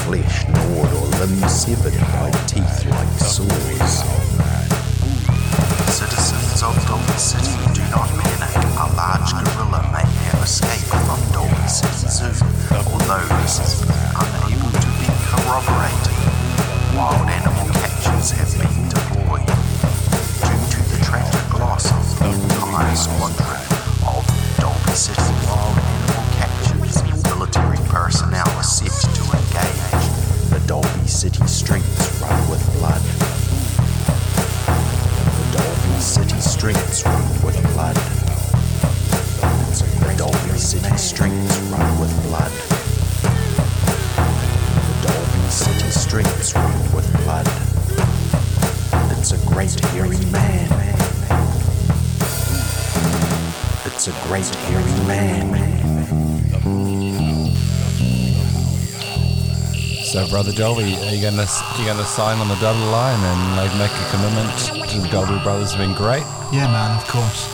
flesh 0.06 0.48
gnawed 0.48 0.92
or 0.94 1.08
limbs 1.20 1.52
severed 1.52 1.98
by 2.14 2.32
teeth 2.48 2.86
like 2.86 3.08
saws. 3.20 4.04
Citizens 5.90 6.64
of 6.64 6.76
Dolby 6.88 7.18
City 7.18 7.56
do 7.74 7.82
not 7.92 8.10
panic. 8.22 8.54
A 8.78 8.88
large 8.96 9.32
gorilla 9.34 9.82
may 9.92 10.06
have 10.30 10.44
escaped 10.44 10.90
from 11.06 11.20
Dolby 11.34 11.68
City 11.68 12.08
Zoo, 12.08 12.34
although 12.88 13.26
this 13.42 13.60
is 13.60 13.82
unable 14.16 14.72
to 14.72 14.90
be 15.02 15.08
corroborated. 15.30 16.18
Wild 16.96 17.28
animal 17.30 17.68
catchers 17.74 18.32
have 18.32 18.52
been 18.58 18.90
deployed. 18.90 19.48
Due 20.46 20.64
to 20.74 20.80
the 20.92 21.00
tragic 21.04 21.54
loss 21.60 21.92
of 21.92 22.20
the 22.20 22.30
entire 22.30 22.96
squadron 22.96 23.62
of 24.08 24.24
Dolby 24.60 24.94
City 24.94 25.29
Streets 36.60 37.06
run 37.06 37.24
with 37.46 37.56
blood. 37.74 37.96
The 40.04 40.14
Dolby 40.18 40.60
City 40.60 40.98
streets 40.98 41.58
run 41.72 42.00
with 42.02 42.12
blood. 42.24 42.52
The 44.84 45.08
Dolby 45.08 45.50
City 45.50 45.90
streets 45.90 46.54
run 46.54 46.94
with 46.94 47.08
blood. 47.24 47.48
It's 49.18 49.32
a 49.32 49.38
great 49.48 49.74
hairy 49.92 50.20
man. 50.34 50.68
It's 53.86 54.10
a 54.10 54.14
great 54.28 54.50
hairy 54.68 55.08
man. 55.08 55.56
So, 60.04 60.28
brother 60.28 60.52
Dolby, 60.52 60.84
are 60.84 61.16
you 61.16 61.22
gonna 61.22 61.48
you 61.78 61.86
gonna 61.86 62.04
sign 62.04 62.40
on 62.40 62.50
the 62.50 62.56
dotted 62.56 62.82
line 62.92 63.24
and 63.24 63.56
like 63.56 63.72
make 63.78 63.92
a 63.92 64.10
commitment 64.12 64.90
to 64.90 65.00
the 65.00 65.08
Dolby 65.08 65.42
brothers? 65.42 65.72
Have 65.72 65.80
been 65.80 65.96
great. 65.96 66.26
Yeah, 66.52 66.66
man, 66.74 66.98
of 66.98 67.06
course. 67.08 67.46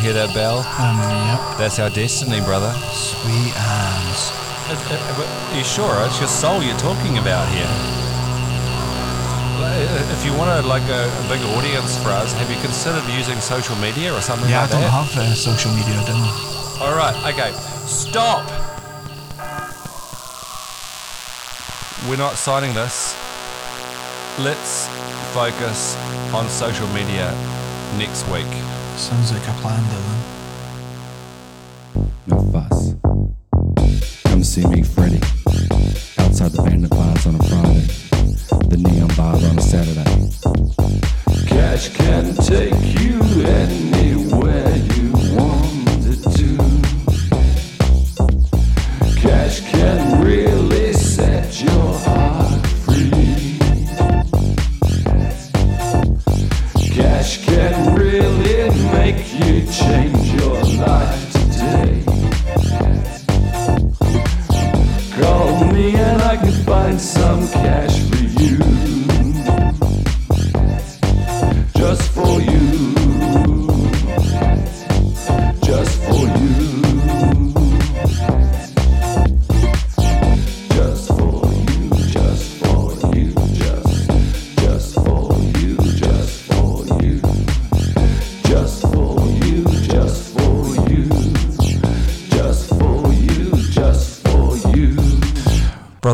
You 0.00 0.08
Hear 0.10 0.14
that 0.14 0.32
bell? 0.34 0.64
Um, 0.80 0.96
yep. 1.28 1.40
That's 1.60 1.78
our 1.78 1.90
destiny, 1.90 2.40
brother. 2.40 2.72
Sweet 2.90 3.52
hands. 3.52 4.32
Uh, 4.64 4.72
uh, 4.72 5.52
Are 5.52 5.56
you 5.56 5.64
sure? 5.64 5.92
It's 6.08 6.18
your 6.18 6.28
soul 6.32 6.62
you're 6.64 6.78
talking 6.80 7.18
about 7.20 7.44
here. 7.52 7.68
Uh, 9.60 10.12
If 10.16 10.24
you 10.24 10.32
want 10.40 10.48
a, 10.56 10.66
like 10.66 10.82
a, 10.88 11.04
a 11.04 11.24
big 11.28 11.44
audience 11.52 12.00
for 12.02 12.08
us, 12.10 12.32
have 12.40 12.48
you 12.50 12.56
considered 12.64 13.04
using 13.12 13.36
social 13.44 13.76
media 13.76 14.08
or 14.14 14.20
something 14.24 14.48
Yeah, 14.48 14.64
I 14.64 14.68
don't 14.72 14.80
that? 14.80 14.90
have 15.04 15.10
uh, 15.20 15.34
social 15.36 15.70
media, 15.76 15.94
do 16.08 16.16
I? 16.16 16.80
All 16.80 16.96
right, 16.96 17.14
okay, 17.28 17.52
stop. 17.84 18.48
We're 22.08 22.16
not 22.20 22.34
signing 22.40 22.72
this. 22.74 23.12
Let's 24.40 24.88
focus 25.36 25.96
on 26.34 26.48
social 26.48 26.88
media 26.88 27.30
next 27.98 28.26
week. 28.28 28.46
Sounds 28.96 29.32
like 29.32 29.42
a 29.42 29.52
plan, 29.60 29.82
Dylan. 29.90 30.20
no 32.26 32.38
fuss. 32.52 32.94
Come 34.24 34.42
see 34.42 34.66
me, 34.66 34.82
Freddy. 34.82 35.20
Outside 36.18 36.52
the 36.52 36.62
bandit 36.62 36.90
bars 36.90 37.26
on 37.26 37.34
a 37.36 37.42
Friday, 37.44 37.86
the 38.68 38.76
neon 38.76 39.08
bar 39.16 39.34
on 39.34 39.58
a 39.58 39.62
Saturday. 39.62 40.04
Cash 41.46 41.90
can 41.96 42.34
take 42.36 42.74
you 43.00 43.20
anywhere 43.44 43.93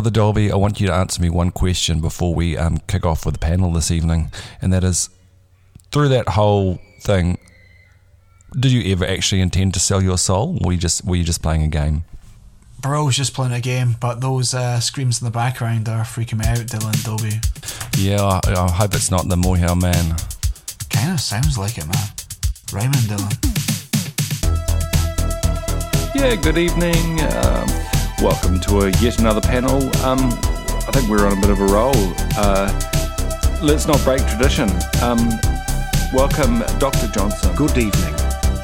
Brother 0.01 0.15
Dolby, 0.15 0.51
I 0.51 0.55
want 0.55 0.81
you 0.81 0.87
to 0.87 0.93
answer 0.95 1.21
me 1.21 1.29
one 1.29 1.51
question 1.51 2.01
before 2.01 2.33
we 2.33 2.57
um, 2.57 2.79
kick 2.87 3.05
off 3.05 3.23
with 3.23 3.35
the 3.35 3.39
panel 3.39 3.71
this 3.71 3.91
evening, 3.91 4.31
and 4.59 4.73
that 4.73 4.83
is 4.83 5.11
through 5.91 6.09
that 6.09 6.29
whole 6.29 6.79
thing, 7.01 7.37
did 8.59 8.71
you 8.71 8.91
ever 8.91 9.05
actually 9.05 9.41
intend 9.41 9.75
to 9.75 9.79
sell 9.79 10.01
your 10.01 10.17
soul, 10.17 10.57
or 10.59 10.69
were 10.69 10.71
you 10.71 10.79
just 10.79 11.05
were 11.05 11.17
you 11.17 11.23
just 11.23 11.43
playing 11.43 11.61
a 11.61 11.67
game? 11.67 12.03
Bro 12.79 13.03
I 13.03 13.05
was 13.05 13.15
just 13.15 13.35
playing 13.35 13.53
a 13.53 13.61
game, 13.61 13.95
but 13.99 14.21
those 14.21 14.55
uh, 14.55 14.79
screams 14.79 15.21
in 15.21 15.25
the 15.25 15.31
background 15.31 15.87
are 15.87 16.03
freaking 16.03 16.39
me 16.39 16.47
out, 16.47 16.65
Dylan 16.65 17.03
Dolby. 17.03 17.39
Yeah, 17.95 18.23
I, 18.23 18.39
I 18.59 18.71
hope 18.71 18.95
it's 18.95 19.11
not 19.11 19.29
the 19.29 19.35
Moehau 19.35 19.79
man. 19.79 20.15
Kinda 20.89 21.19
sounds 21.19 21.59
like 21.59 21.77
it, 21.77 21.85
man. 21.85 22.07
Raymond 22.73 23.05
Dylan. 23.05 23.37
Yeah, 26.15 26.35
good 26.37 26.57
evening. 26.57 27.21
Um, 27.21 27.90
welcome 28.21 28.59
to 28.59 28.81
a 28.81 28.89
yet 29.01 29.19
another 29.19 29.41
panel. 29.41 29.77
Um, 30.05 30.19
I 30.21 30.91
think 30.93 31.09
we're 31.09 31.25
on 31.25 31.35
a 31.35 31.41
bit 31.41 31.49
of 31.49 31.59
a 31.59 31.65
roll. 31.65 32.13
Uh, 32.37 32.69
let's 33.63 33.87
not 33.87 34.01
break 34.03 34.25
tradition. 34.27 34.69
Um, 35.01 35.17
welcome, 36.13 36.59
Dr. 36.77 37.07
Johnson. 37.07 37.55
Good 37.55 37.77
evening. 37.79 38.15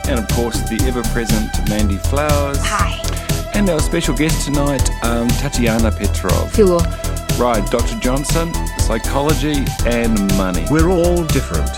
And 0.08 0.20
of 0.20 0.28
course, 0.30 0.62
the 0.70 0.80
ever 0.88 1.02
present 1.10 1.50
Mandy 1.70 1.98
Flowers. 1.98 2.58
Hi. 2.62 3.02
And 3.56 3.68
our 3.70 3.80
special 3.80 4.16
guest 4.16 4.46
tonight, 4.46 4.88
um, 5.04 5.28
Tatiana 5.28 5.92
Petrov. 5.92 6.54
Hello. 6.54 6.78
Right, 7.40 7.66
Dr. 7.72 8.00
Johnson, 8.00 8.54
psychology 8.80 9.66
and 9.88 10.20
money. 10.38 10.66
We're 10.70 10.90
all 10.90 11.24
different. 11.24 11.72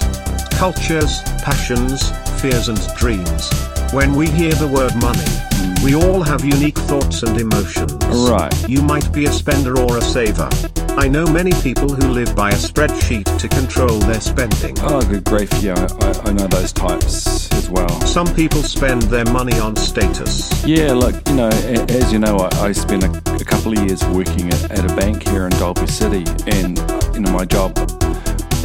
Cultures, 0.51 1.21
passions, 1.43 2.11
fears, 2.41 2.67
and 2.67 2.79
dreams. 2.97 3.49
When 3.93 4.13
we 4.13 4.29
hear 4.29 4.51
the 4.53 4.67
word 4.67 4.95
money, 4.95 5.48
we 5.83 5.95
all 5.95 6.21
have 6.21 6.43
unique 6.43 6.77
thoughts 6.77 7.23
and 7.23 7.39
emotions. 7.39 7.93
Right. 8.29 8.53
You 8.69 8.81
might 8.81 9.11
be 9.11 9.25
a 9.25 9.31
spender 9.31 9.79
or 9.79 9.97
a 9.97 10.01
saver. 10.01 10.49
I 10.97 11.07
know 11.07 11.25
many 11.25 11.51
people 11.61 11.87
who 11.87 12.09
live 12.09 12.35
by 12.35 12.49
a 12.49 12.55
spreadsheet 12.55 13.37
to 13.39 13.47
control 13.47 13.99
their 13.99 14.19
spending. 14.19 14.75
Oh, 14.81 15.01
good 15.01 15.23
grief, 15.23 15.51
yeah, 15.61 15.87
I, 16.01 16.29
I 16.29 16.33
know 16.33 16.47
those 16.47 16.73
types 16.73 17.51
as 17.53 17.69
well. 17.69 17.89
Some 18.01 18.27
people 18.35 18.63
spend 18.63 19.03
their 19.03 19.25
money 19.25 19.57
on 19.59 19.75
status. 19.75 20.51
Yeah, 20.65 20.93
look, 20.93 21.15
you 21.29 21.35
know, 21.35 21.49
as 21.49 22.11
you 22.11 22.19
know, 22.19 22.37
I, 22.37 22.67
I 22.67 22.71
spent 22.73 23.03
a, 23.03 23.35
a 23.35 23.45
couple 23.45 23.71
of 23.71 23.79
years 23.87 24.03
working 24.07 24.49
at, 24.49 24.71
at 24.71 24.91
a 24.91 24.95
bank 24.95 25.27
here 25.27 25.45
in 25.45 25.51
Dolby 25.51 25.87
City, 25.87 26.25
and 26.47 26.77
know, 27.19 27.31
my 27.31 27.45
job, 27.45 27.77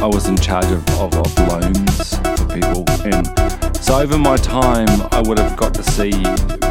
I 0.01 0.07
was 0.07 0.27
in 0.27 0.37
charge 0.37 0.65
of, 0.65 0.87
of, 0.99 1.13
of 1.13 1.37
loans 1.47 2.17
for 2.17 2.45
people, 2.53 2.83
and 3.03 3.27
so 3.85 3.99
over 3.99 4.17
my 4.17 4.35
time, 4.35 4.89
I 5.11 5.21
would 5.21 5.37
have 5.37 5.55
got 5.55 5.75
to 5.75 5.83
see 5.83 6.09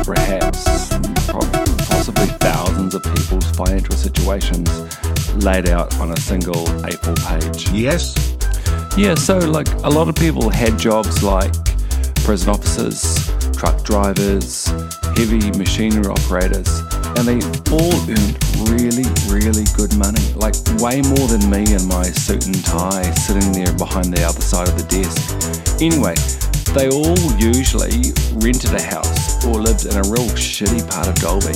perhaps 0.02 0.88
possibly 1.86 2.26
thousands 2.42 2.92
of 2.96 3.04
people's 3.04 3.48
financial 3.52 3.94
situations 3.94 4.68
laid 5.44 5.68
out 5.68 5.96
on 6.00 6.10
a 6.10 6.16
single 6.16 6.66
A4 6.82 7.14
page. 7.28 7.70
Yes? 7.70 8.36
Yeah, 8.96 9.14
so 9.14 9.38
like 9.38 9.68
a 9.84 9.88
lot 9.88 10.08
of 10.08 10.16
people 10.16 10.50
had 10.50 10.76
jobs 10.76 11.22
like 11.22 11.54
prison 12.24 12.50
officers, 12.50 13.30
truck 13.56 13.84
drivers, 13.84 14.66
heavy 15.16 15.52
machinery 15.56 16.06
operators, 16.06 16.80
and 17.14 17.28
they 17.28 17.38
all 17.70 17.94
earned 18.10 18.34
really, 18.68 19.06
really 19.30 19.66
good 19.76 19.96
money. 19.96 20.32
Like 20.34 20.56
way 20.82 21.00
more 21.00 21.28
than 21.28 21.48
me 21.48 21.62
in 21.74 21.86
my 21.86 22.10
suit 22.10 22.46
and 22.46 22.64
tie 22.64 23.08
sitting 23.12 23.52
there 23.52 23.72
behind 23.78 24.12
the 24.12 24.24
other 24.24 24.40
side 24.40 24.66
of 24.66 24.76
the 24.76 24.86
desk. 24.90 25.80
Anyway, 25.80 26.16
they 26.74 26.90
all 26.90 27.16
usually 27.38 28.12
rented 28.42 28.74
a 28.74 28.82
house 28.82 29.44
or 29.46 29.62
lived 29.62 29.86
in 29.86 29.94
a 29.94 30.02
real 30.10 30.26
shitty 30.34 30.82
part 30.90 31.06
of 31.06 31.14
Dolby. 31.22 31.54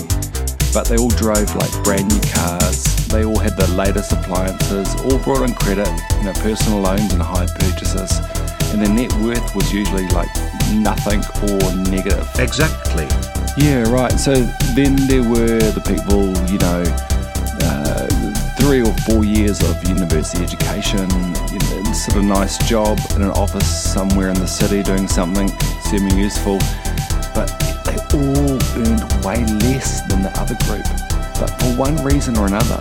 But 0.73 0.87
they 0.87 0.97
all 0.97 1.11
drove 1.11 1.55
like 1.57 1.73
brand 1.83 2.07
new 2.07 2.21
cars. 2.33 2.85
They 3.09 3.25
all 3.25 3.39
had 3.39 3.57
the 3.57 3.67
latest 3.75 4.13
appliances, 4.13 4.95
all 5.03 5.19
brought 5.19 5.43
in 5.43 5.55
credit, 5.55 5.89
you 6.19 6.25
know, 6.25 6.33
personal 6.35 6.81
loans 6.81 7.13
and 7.13 7.21
hire 7.21 7.49
purchases. 7.49 8.21
And 8.71 8.81
their 8.81 8.95
net 8.95 9.13
worth 9.15 9.55
was 9.57 9.73
usually 9.73 10.07
like 10.09 10.31
nothing 10.73 11.21
or 11.51 11.75
negative. 11.91 12.29
Exactly. 12.39 13.09
Yeah, 13.57 13.91
right. 13.91 14.13
So 14.13 14.35
then 14.77 14.95
there 15.09 15.25
were 15.25 15.59
the 15.59 15.83
people, 15.83 16.31
you 16.47 16.59
know, 16.63 16.85
uh, 17.67 18.07
three 18.61 18.83
or 18.83 18.95
four 19.09 19.25
years 19.25 19.63
of 19.63 19.83
university 19.89 20.45
education, 20.45 21.09
you 21.51 21.59
know, 21.59 21.78
sort 21.99 22.19
of 22.19 22.25
nice 22.25 22.57
job 22.69 22.97
in 23.17 23.23
an 23.23 23.31
office 23.33 23.67
somewhere 23.93 24.29
in 24.29 24.35
the 24.39 24.47
city 24.47 24.85
doing 24.85 25.09
something 25.09 25.49
semi 25.83 26.15
useful, 26.15 26.59
but 27.35 27.49
they 27.85 27.97
all 28.15 28.55
earned 28.79 29.03
way 29.25 29.43
less 29.67 30.03
than 30.03 30.23
the 30.23 30.33
other 30.39 30.55
group. 30.67 30.87
But 31.41 31.51
for 31.61 31.77
one 31.77 31.97
reason 32.05 32.39
or 32.39 32.47
another, 32.47 32.81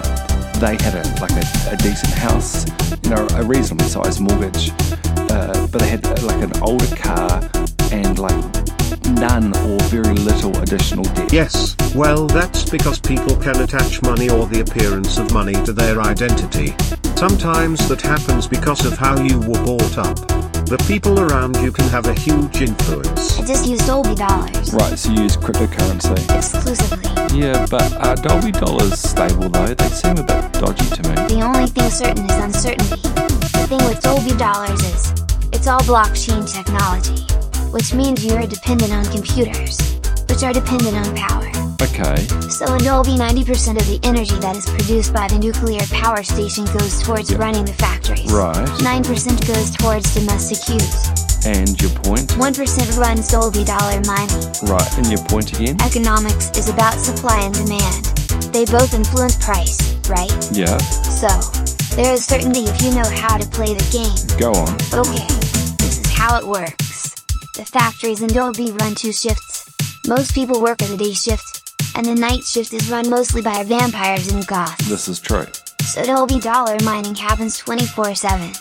they 0.59 0.77
had 0.83 0.93
a 0.93 1.03
like 1.19 1.31
a, 1.31 1.74
a 1.74 1.77
decent 1.77 2.13
house, 2.13 2.67
you 3.03 3.09
know, 3.09 3.27
a 3.33 3.43
reasonably 3.43 3.88
sized 3.88 4.21
mortgage, 4.21 4.69
uh, 5.31 5.67
but 5.71 5.79
they 5.81 5.89
had 5.89 6.05
uh, 6.05 6.15
like 6.21 6.43
an 6.43 6.53
older 6.62 6.95
car 6.95 7.41
and 7.91 8.19
like 8.19 8.38
none 9.09 9.47
or 9.65 9.79
very 9.89 10.13
little 10.13 10.55
additional 10.59 11.05
debt. 11.15 11.33
Yes, 11.33 11.75
well, 11.95 12.27
that's 12.27 12.69
because 12.69 13.00
people 13.00 13.36
can 13.38 13.59
attach 13.62 14.00
money 14.03 14.29
or 14.29 14.45
the 14.45 14.62
appearance 14.62 15.17
of 15.17 15.33
money 15.33 15.53
to 15.65 15.74
their 15.74 16.01
identity. 16.01 16.75
Sometimes 17.17 17.89
that 17.89 18.00
happens 18.00 18.45
because 18.45 18.86
of 18.86 18.95
how 18.95 19.19
you 19.19 19.39
were 19.39 19.57
brought 19.65 19.97
up. 19.97 20.17
The 20.69 20.77
people 20.88 21.19
around 21.19 21.57
you 21.63 21.71
can 21.71 21.86
have 21.89 22.05
a 22.05 22.13
huge 22.13 22.62
influence. 22.62 23.39
I 23.39 23.43
just 23.43 23.65
use 23.65 23.83
Dolby 23.88 24.13
dollars. 24.13 24.71
Right, 24.71 25.00
so 25.00 25.09
you 25.09 25.24
use 25.24 25.36
cryptocurrency. 25.36 26.13
Exclusively. 26.38 27.09
Yeah, 27.36 27.65
but 27.71 27.91
are 28.05 28.15
Dolby 28.17 28.51
dollars 28.51 29.00
stable 29.00 29.50
though? 29.50 29.74
They 29.74 29.89
seem 29.89 30.17
a 30.17 30.24
bit 30.24 30.53
dodgy 30.62 30.86
to 30.93 31.09
me. 31.09 31.15
The 31.33 31.41
only 31.41 31.65
thing 31.65 31.89
certain 31.89 32.29
is 32.29 32.38
uncertainty. 32.38 33.01
The 33.01 33.65
thing 33.65 33.83
with 33.89 34.00
Dolby 34.03 34.38
dollars 34.38 34.79
is, 34.86 35.09
it's 35.51 35.65
all 35.65 35.81
blockchain 35.89 36.45
technology, 36.45 37.17
which 37.74 37.95
means 37.95 38.24
you 38.24 38.36
are 38.36 38.45
dependent 38.45 38.93
on 38.93 39.03
computers, 39.05 39.81
which 40.29 40.43
are 40.43 40.53
dependent 40.53 40.95
on 40.95 41.15
power. 41.15 41.56
Okay. 41.81 42.17
So 42.50 42.65
in 42.74 42.84
Dolby 42.84 43.12
90% 43.12 43.77
of 43.77 43.86
the 43.86 44.00
energy 44.03 44.36
that 44.39 44.55
is 44.55 44.65
produced 44.65 45.13
by 45.13 45.27
the 45.27 45.38
nuclear 45.38 45.81
power 45.91 46.24
station 46.24 46.65
goes 46.65 47.01
towards 47.03 47.34
running 47.36 47.65
the 47.65 47.74
factories. 47.74 48.31
Right. 48.31 48.55
9% 48.55 49.48
goes 49.48 49.72
towards 49.77 50.13
domestic 50.13 50.61
use. 50.74 51.46
And 51.46 51.79
your 51.81 51.92
point? 52.01 52.27
1% 52.35 52.98
runs 52.98 53.29
Dolby 53.29 53.63
dollar 53.63 54.01
mining. 54.03 54.44
Right, 54.63 54.98
and 54.98 55.07
your 55.07 55.24
point 55.29 55.53
again? 55.53 55.79
Economics 55.81 56.50
is 56.57 56.68
about 56.68 56.96
supply 56.96 57.40
and 57.42 57.53
demand. 57.53 58.05
They 58.51 58.66
both 58.66 58.94
influence 58.94 59.37
price, 59.37 59.96
right? 60.09 60.33
Yeah. 60.51 60.77
So, 61.07 61.29
there 61.96 62.13
is 62.13 62.25
certainty 62.25 62.66
if 62.66 62.81
you 62.81 62.92
know 62.92 63.07
how 63.22 63.37
to 63.37 63.48
play 63.50 63.74
the 63.74 63.87
game. 63.94 64.18
Go 64.37 64.51
on. 64.51 64.74
Okay, 64.94 65.25
this 65.77 66.00
is 66.00 66.11
how 66.11 66.37
it 66.37 66.46
works. 66.46 67.16
The 67.53 67.66
factories 67.66 68.22
in 68.22 68.29
Dolby 68.29 68.72
run 68.72 68.96
two 68.96 69.13
shifts. 69.13 69.70
Most 70.07 70.33
people 70.33 70.61
work 70.61 70.81
at 70.81 70.90
the 70.90 70.98
day 70.98 71.13
shift, 71.13 71.56
and 71.98 72.05
the 72.05 72.14
night 72.14 72.44
shift 72.44 72.74
is 72.74 72.92
run 72.92 73.10
mostly 73.10 73.42
by 73.42 73.64
vampires 73.64 74.31
and 74.31 74.46
goths. 74.46 74.88
This 74.88 75.07
is 75.07 75.20
true. 75.20 75.48
So 75.81 76.03
Dolby 76.05 76.40
dollar 76.40 76.77
mining 76.83 77.16
happens 77.16 77.57
24 77.57 78.14
7. 78.14 78.51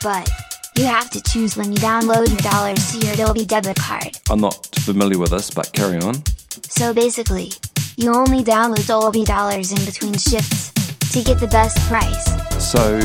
But, 0.00 0.30
you 0.76 0.84
have 0.84 1.10
to 1.10 1.20
choose 1.20 1.56
when 1.56 1.72
you 1.72 1.78
download 1.78 2.28
your 2.28 2.52
dollars 2.52 2.92
to 2.92 3.04
your 3.04 3.16
Dolby 3.16 3.46
debit 3.46 3.76
card. 3.76 4.16
I'm 4.30 4.40
not 4.40 4.68
familiar 4.76 5.18
with 5.18 5.30
this, 5.30 5.50
but 5.50 5.72
carry 5.72 5.98
on. 5.98 6.22
So 6.62 6.94
basically, 6.94 7.50
you 7.96 8.14
only 8.14 8.44
download 8.44 8.86
Dolby 8.86 9.24
dollars 9.24 9.72
in 9.72 9.84
between 9.84 10.14
shifts 10.14 10.70
to 11.12 11.22
get 11.24 11.40
the 11.40 11.48
best 11.48 11.76
price. 11.88 12.24
So, 12.62 12.98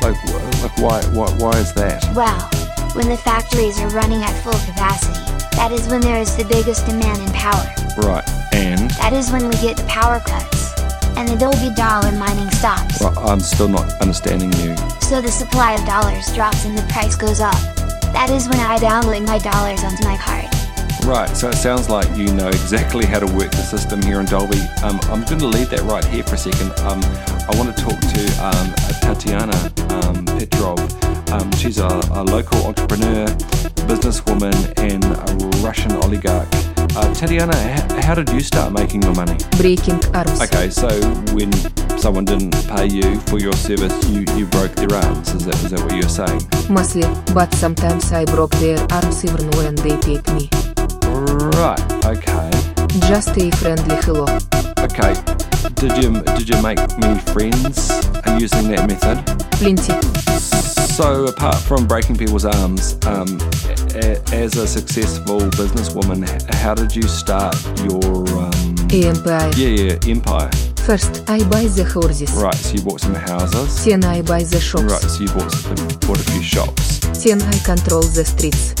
like, 0.00 0.16
like, 0.62 0.78
why, 0.78 1.02
why, 1.12 1.28
why 1.38 1.58
is 1.58 1.72
that? 1.74 2.04
Well, 2.14 2.38
when 2.94 3.08
the 3.08 3.16
factories 3.16 3.80
are 3.80 3.88
running 3.88 4.22
at 4.22 4.32
full 4.44 4.52
capacity, 4.52 5.18
that 5.56 5.72
is 5.72 5.88
when 5.88 6.00
there 6.00 6.20
is 6.20 6.36
the 6.36 6.44
biggest 6.44 6.86
demand 6.86 7.18
in 7.20 7.32
power. 7.32 7.79
Right, 8.02 8.24
and 8.54 8.90
That 8.92 9.12
is 9.12 9.30
when 9.30 9.44
we 9.44 9.54
get 9.56 9.76
the 9.76 9.84
power 9.84 10.20
cuts, 10.20 10.74
and 11.16 11.28
the 11.28 11.36
Dolby 11.36 11.74
dollar 11.74 12.12
mining 12.12 12.50
stops. 12.50 13.00
right, 13.02 13.16
I'm 13.18 13.40
still 13.40 13.68
not 13.68 13.92
understanding 14.00 14.52
you. 14.64 14.76
So 15.00 15.20
the 15.20 15.30
supply 15.30 15.74
of 15.74 15.84
dollars 15.86 16.32
drops 16.34 16.64
and 16.64 16.76
the 16.76 16.82
price 16.92 17.16
goes 17.16 17.40
up. 17.40 17.54
That 18.12 18.30
is 18.30 18.48
when 18.48 18.58
I 18.60 18.78
download 18.78 19.26
my 19.26 19.38
dollars 19.38 19.84
onto 19.84 20.04
my 20.04 20.16
card. 20.16 20.46
Right, 21.04 21.28
so 21.36 21.48
it 21.48 21.54
sounds 21.56 21.88
like 21.88 22.06
you 22.16 22.32
know 22.34 22.48
exactly 22.48 23.06
how 23.06 23.18
to 23.18 23.26
work 23.26 23.50
the 23.50 23.62
system 23.62 24.02
here 24.02 24.20
in 24.20 24.26
Dolby. 24.26 24.60
Um, 24.82 25.00
I'm 25.04 25.24
going 25.24 25.38
to 25.40 25.46
leave 25.46 25.70
that 25.70 25.80
right 25.82 26.04
here 26.04 26.22
for 26.22 26.34
a 26.34 26.38
second. 26.38 26.70
Um, 26.80 27.00
I 27.02 27.52
want 27.56 27.74
to 27.74 27.82
talk 27.82 27.98
to 27.98 28.22
um, 28.44 28.74
Tatiana 29.00 29.56
um, 29.94 30.24
Petrov. 30.38 30.78
Um, 31.32 31.50
she's 31.52 31.78
a, 31.78 31.86
a 32.12 32.22
local 32.24 32.66
entrepreneur, 32.66 33.26
businesswoman, 33.88 34.54
and 34.78 35.04
a 35.04 35.58
Russian 35.64 35.92
oligarch. 35.92 36.48
Uh, 36.96 37.14
Tatiana, 37.14 37.56
h- 37.56 38.04
how 38.04 38.14
did 38.14 38.28
you 38.30 38.40
start 38.40 38.72
making 38.72 39.02
your 39.02 39.14
money? 39.14 39.36
Breaking 39.56 39.98
arms. 40.14 40.40
Okay, 40.42 40.68
so 40.70 40.88
when 41.32 41.52
someone 41.98 42.24
didn't 42.24 42.52
pay 42.68 42.86
you 42.86 43.18
for 43.22 43.38
your 43.38 43.52
service, 43.52 43.94
you, 44.10 44.24
you 44.36 44.46
broke 44.46 44.72
their 44.74 44.92
arms. 44.98 45.32
Is 45.34 45.44
that, 45.46 45.54
is 45.64 45.70
that 45.70 45.80
what 45.80 45.94
you're 45.94 46.08
saying? 46.08 46.42
Mostly, 46.68 47.04
but 47.32 47.52
sometimes 47.54 48.12
I 48.12 48.24
broke 48.24 48.50
their 48.58 48.78
arms 48.90 49.24
even 49.24 49.48
when 49.52 49.74
they 49.76 49.96
paid 49.98 50.26
me. 50.34 50.48
Right, 51.56 51.80
okay. 52.04 52.50
Just 53.08 53.36
a 53.38 53.50
friendly 53.52 53.96
hello. 54.02 54.26
Okay. 54.78 55.14
Did 55.74 55.96
you 56.02 56.20
did 56.36 56.48
you 56.48 56.60
make 56.62 56.78
many 56.98 57.20
friends 57.32 57.88
using 58.38 58.68
that 58.68 58.86
method? 58.88 59.24
Plenty. 59.52 60.19
So 61.00 61.24
apart 61.24 61.56
from 61.56 61.86
breaking 61.86 62.16
people's 62.18 62.44
arms, 62.44 62.98
um, 63.06 63.26
a- 63.94 64.20
as 64.34 64.56
a 64.56 64.66
successful 64.66 65.40
businesswoman, 65.56 66.28
h- 66.28 66.54
how 66.56 66.74
did 66.74 66.94
you 66.94 67.04
start 67.08 67.56
your 67.88 68.28
um, 68.38 68.76
Empire. 68.92 69.50
yeah 69.56 69.68
yeah 69.68 69.98
empire? 70.12 70.50
First, 70.84 71.24
I 71.26 71.38
buy 71.48 71.64
the 71.78 71.84
horses. 71.84 72.30
Right. 72.32 72.54
So 72.54 72.74
you 72.74 72.82
bought 72.82 73.00
some 73.00 73.14
houses. 73.14 73.82
Then 73.86 74.04
I 74.04 74.20
buy 74.20 74.42
the 74.42 74.60
shops. 74.60 74.92
Right. 74.92 75.00
So 75.00 75.22
you 75.24 75.28
bought 75.32 75.50
some, 75.50 75.88
bought 76.06 76.20
a 76.20 76.30
few 76.32 76.42
shops. 76.42 76.98
Then 77.24 77.40
I 77.40 77.56
control 77.64 78.02
the 78.02 78.24
streets. 78.26 78.74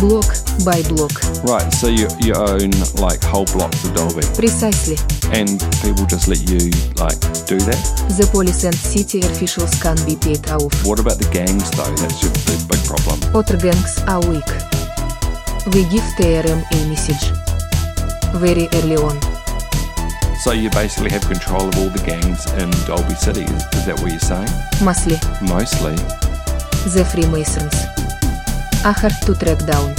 Block 0.00 0.24
by 0.64 0.80
block. 0.88 1.12
Right. 1.44 1.68
So 1.74 1.88
you 1.88 2.08
you 2.24 2.32
own 2.32 2.70
like 2.96 3.20
whole 3.22 3.44
blocks 3.52 3.84
of 3.84 3.92
Dolby, 3.94 4.24
Precisely. 4.40 4.96
And 5.32 5.60
people 5.82 6.06
just 6.06 6.28
let 6.28 6.40
you 6.48 6.58
like 6.98 7.18
do 7.46 7.58
that. 7.66 7.80
The 8.18 8.28
police 8.30 8.64
and 8.64 8.74
city 8.74 9.20
officials 9.20 9.74
can 9.80 9.96
be 10.06 10.16
paid 10.16 10.48
off. 10.50 10.74
What 10.84 10.98
about 10.98 11.18
the 11.18 11.28
gangs 11.32 11.70
though? 11.72 11.90
That's 11.96 12.22
your 12.22 12.32
big, 12.46 12.60
big 12.68 12.82
problem. 12.86 13.18
Other 13.34 13.56
gangs 13.56 13.98
are 14.06 14.20
weak. 14.26 14.50
We 15.74 15.84
give 15.90 16.04
TRM 16.18 16.62
a 16.66 16.78
message. 16.88 17.30
Very 18.40 18.68
early 18.78 18.96
on. 18.96 19.18
So 20.42 20.52
you 20.52 20.70
basically 20.70 21.10
have 21.10 21.22
control 21.26 21.68
of 21.68 21.76
all 21.78 21.90
the 21.90 22.02
gangs 22.06 22.46
in 22.56 22.70
Dolby 22.86 23.14
City. 23.14 23.42
Is, 23.44 23.62
is 23.76 23.84
that 23.86 24.00
what 24.00 24.10
you're 24.10 24.18
saying? 24.18 24.48
Mostly, 24.82 25.18
Mostly. 25.46 25.94
the 26.96 27.04
Freemasons 27.12 27.74
are 28.84 28.94
hard 28.96 29.12
to 29.26 29.34
track 29.34 29.60
down. 29.66 29.92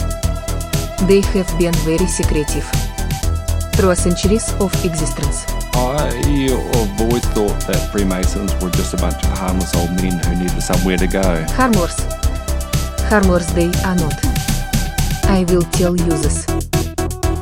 They 1.08 1.22
have 1.38 1.48
been 1.60 1.74
very 1.86 2.08
secretive. 2.08 2.66
Through 3.74 3.92
a 3.92 3.96
centuries 3.96 4.52
of 4.60 4.74
existence. 4.86 5.46
I, 5.74 6.08
I've 6.08 7.02
always 7.02 7.26
thought 7.34 7.60
that 7.68 7.90
Freemasons 7.92 8.54
were 8.62 8.70
just 8.72 8.94
a 8.94 8.98
bunch 8.98 9.24
of 9.24 9.38
harmless 9.38 9.76
old 9.76 9.92
men 10.02 10.20
who 10.20 10.36
needed 10.36 10.62
somewhere 10.62 10.98
to 10.98 11.08
go. 11.08 11.46
Harmors. 11.52 11.98
Harmors 13.10 13.48
they 13.54 13.72
are 13.86 13.96
not. 13.96 14.20
I 15.26 15.46
will 15.50 15.64
tell 15.72 15.96
you 15.96 16.12
this. 16.24 16.46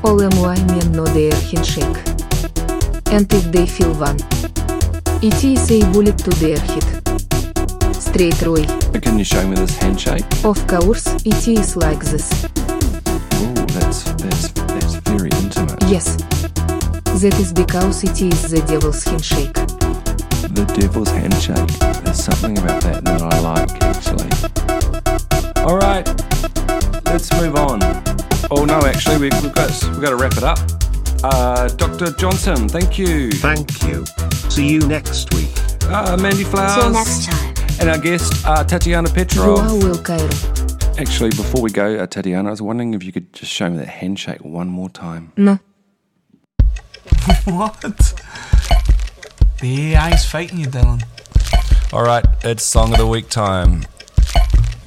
All 0.04 0.18
MY 0.18 0.56
men 0.68 0.92
know 0.92 1.06
their 1.06 1.34
handshake. 1.50 1.98
And 3.12 3.32
if 3.34 3.52
they 3.52 3.66
feel 3.66 3.94
one, 3.96 4.18
it 5.22 5.44
is 5.44 5.72
a 5.72 5.82
bullet 5.92 6.18
to 6.20 6.30
their 6.40 6.60
head. 6.60 7.96
Straight 7.96 8.42
away. 8.44 8.66
Can 9.02 9.18
you 9.18 9.26
show 9.26 9.46
me 9.48 9.56
this 9.56 9.76
handshake? 9.78 10.24
Of 10.46 10.66
course, 10.68 11.08
it 11.26 11.48
is 11.48 11.76
like 11.76 12.00
this. 12.00 12.30
Yes. 15.90 16.18
That 17.20 17.36
is 17.40 17.52
because 17.52 18.04
it 18.04 18.22
is 18.22 18.52
the 18.52 18.62
devil's 18.68 19.04
handshake. 19.04 19.54
The 20.54 20.66
devil's 20.80 21.10
handshake. 21.10 21.68
There's 22.04 22.24
something 22.24 22.56
about 22.60 22.80
that 22.84 23.04
that 23.06 23.22
I 23.24 23.40
like 23.40 23.72
actually. 23.82 24.30
All 25.66 25.78
right, 25.78 26.06
let's 27.08 27.34
move 27.42 27.56
on. 27.56 27.80
Oh 28.52 28.66
no, 28.66 28.80
actually, 28.86 29.18
we, 29.18 29.30
we've 29.42 29.56
got 29.56 29.72
we've 29.90 30.00
got 30.00 30.12
to 30.12 30.16
wrap 30.16 30.38
it 30.38 30.44
up. 30.44 30.60
Uh, 31.24 31.68
Dr. 31.70 32.12
Johnson, 32.12 32.70
thank 32.70 33.00
you. 33.00 33.32
Thank 33.32 33.82
you. 33.84 34.06
See 34.50 34.70
you 34.70 34.82
next 34.82 35.34
week. 35.34 35.52
Uh, 35.86 36.16
Mandy 36.18 36.44
Flowers. 36.44 36.84
Till 36.84 36.92
next 36.92 37.26
time. 37.26 37.56
And 37.82 37.90
our 37.90 37.98
guest, 37.98 38.46
uh, 38.46 38.64
Tatiana 38.64 39.10
You 39.10 39.16
Petrov. 39.16 39.58
are 39.58 39.76
will 39.76 39.98
Actually, 41.00 41.30
before 41.30 41.62
we 41.64 41.72
go, 41.72 41.96
uh, 41.96 42.06
Tatiana, 42.06 42.50
I 42.50 42.52
was 42.52 42.62
wondering 42.62 42.94
if 42.94 43.04
you 43.04 43.12
could 43.12 43.34
just 43.34 43.52
show 43.52 43.70
me 43.72 43.78
that 43.78 43.88
handshake 43.88 44.46
one 44.46 44.68
more 44.68 44.90
time. 44.90 45.32
No. 45.36 45.58
What? 47.46 47.82
The 49.62 49.96
AI's 49.96 50.26
fighting 50.26 50.60
you, 50.60 50.68
Dylan. 50.68 51.04
All 51.92 52.04
right, 52.04 52.26
it's 52.44 52.64
song 52.64 52.92
of 52.94 52.98
the 52.98 53.08
week 53.08 53.30
time. 53.30 53.86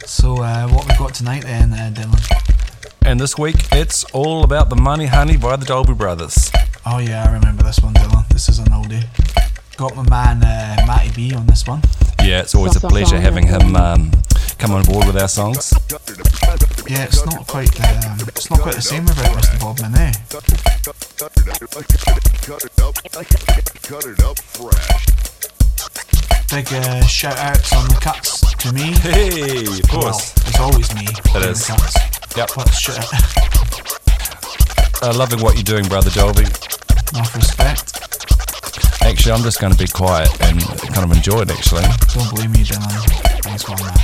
So, 0.07 0.39
uh, 0.43 0.69
what 0.69 0.87
we've 0.87 0.99
got 0.99 1.15
tonight 1.15 1.45
then, 1.45 1.73
uh, 1.73 1.91
Dylan? 1.93 2.43
And 3.05 3.21
this 3.21 3.37
week, 3.37 3.57
it's 3.73 4.05
all 4.13 4.45
about 4.45 4.71
the 4.71 4.77
money, 4.77 5.07
honey, 5.07 5.37
by 5.37 5.57
the 5.57 5.67
Dolby 5.67 5.95
Brothers. 5.95 6.51
Oh 6.87 6.99
yeah, 6.99 7.25
I 7.29 7.33
remember 7.33 7.65
this 7.65 7.81
one, 7.81 7.95
Dylan. 7.95 8.27
This 8.29 8.49
is 8.49 8.59
an 8.59 8.67
oldie. 8.67 9.05
Got 9.77 9.97
my 9.97 10.09
man 10.09 10.43
uh, 10.43 10.85
Matty 10.87 11.11
B 11.15 11.35
on 11.35 11.47
this 11.47 11.67
one. 11.67 11.83
Yeah, 12.23 12.41
it's 12.41 12.55
always 12.55 12.77
a 12.77 12.81
pleasure 12.81 13.19
having 13.19 13.47
him 13.47 13.75
um, 13.77 14.13
come 14.59 14.73
on 14.73 14.85
board 14.85 15.07
with 15.07 15.17
our 15.21 15.29
songs. 15.29 15.73
Yeah, 16.89 17.05
it's 17.05 17.25
not 17.27 17.47
quite 17.47 17.73
the 17.73 17.83
um, 18.09 18.29
it's 18.29 18.51
not 18.51 18.61
quite 18.61 18.77
the 18.77 18.83
same 18.83 19.05
without 19.05 19.37
Mr. 19.37 20.72
Bob 20.85 20.97
Monet. 21.19 21.59
Big 26.51 26.67
uh, 26.75 27.01
shout 27.07 27.39
outs 27.39 27.73
on 27.73 27.89
the 27.89 27.99
cuts 28.01 28.41
to 28.57 28.73
me. 28.73 28.93
Hey, 29.01 29.65
of 29.65 29.89
course. 29.89 30.35
Well, 30.37 30.49
it's 30.49 30.61
always 30.61 30.95
me. 30.95 31.07
doing 31.33 31.43
is. 31.49 31.67
The 31.67 31.73
cuts. 31.73 32.37
Yep. 32.37 32.51
But 32.57 32.69
out. 32.75 32.99
Uh, 35.03 35.13
loving 35.17 35.41
what 35.41 35.55
you're 35.55 35.65
doing, 35.65 35.85
brother 35.89 36.11
Dolby. 36.11 36.43
Enough 36.43 37.35
respect. 37.35 37.99
Actually, 39.03 39.33
I'm 39.33 39.43
just 39.43 39.61
going 39.61 39.73
to 39.73 39.79
be 39.79 39.89
quiet 39.89 40.31
and 40.43 40.61
kind 40.93 41.11
of 41.11 41.17
enjoy 41.17 41.41
it, 41.41 41.51
actually. 41.51 41.83
Don't 42.15 42.31
blame 42.35 42.53
me, 42.53 42.65
Dylan. 42.65 43.45
Nice 43.47 43.69
one, 43.69 43.81
man. 43.83 43.99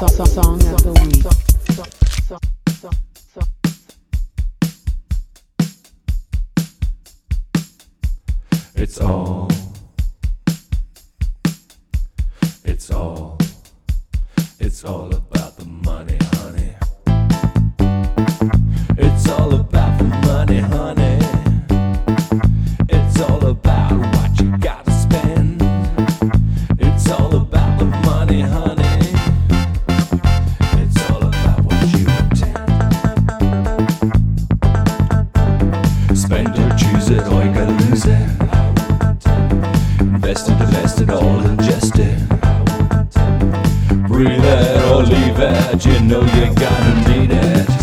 It's 0.00 0.18
all. 8.98 9.48
It's 12.64 12.90
all. 12.90 13.38
It's 14.58 14.84
all 14.84 15.29
Breathe 44.20 44.44
it 44.44 44.82
or 44.92 45.02
leave 45.02 45.38
it, 45.38 45.86
you 45.86 45.98
know 46.00 46.20
you're 46.20 46.52
gonna 46.52 47.08
need 47.08 47.30
it. 47.32 47.79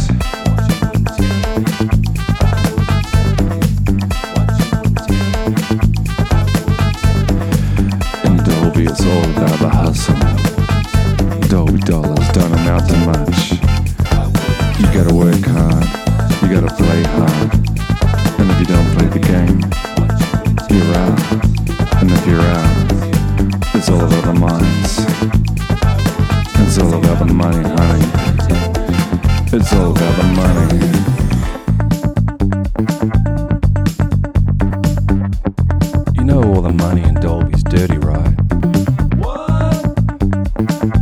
What 40.58 40.80
do 40.82 40.97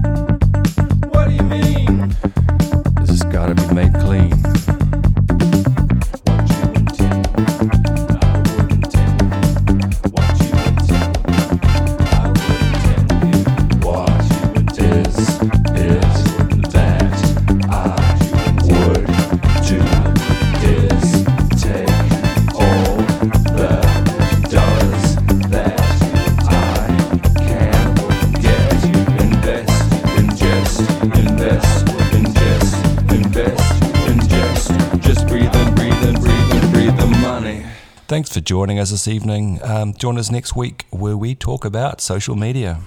joining 38.55 38.79
us 38.79 38.89
this 38.89 39.05
evening. 39.05 39.59
Um, 39.63 39.93
join 39.93 40.17
us 40.17 40.31
next 40.31 40.55
week 40.55 40.85
where 40.89 41.17
we 41.17 41.35
talk 41.35 41.65
about 41.65 41.99
social 41.99 42.37
media. 42.37 42.79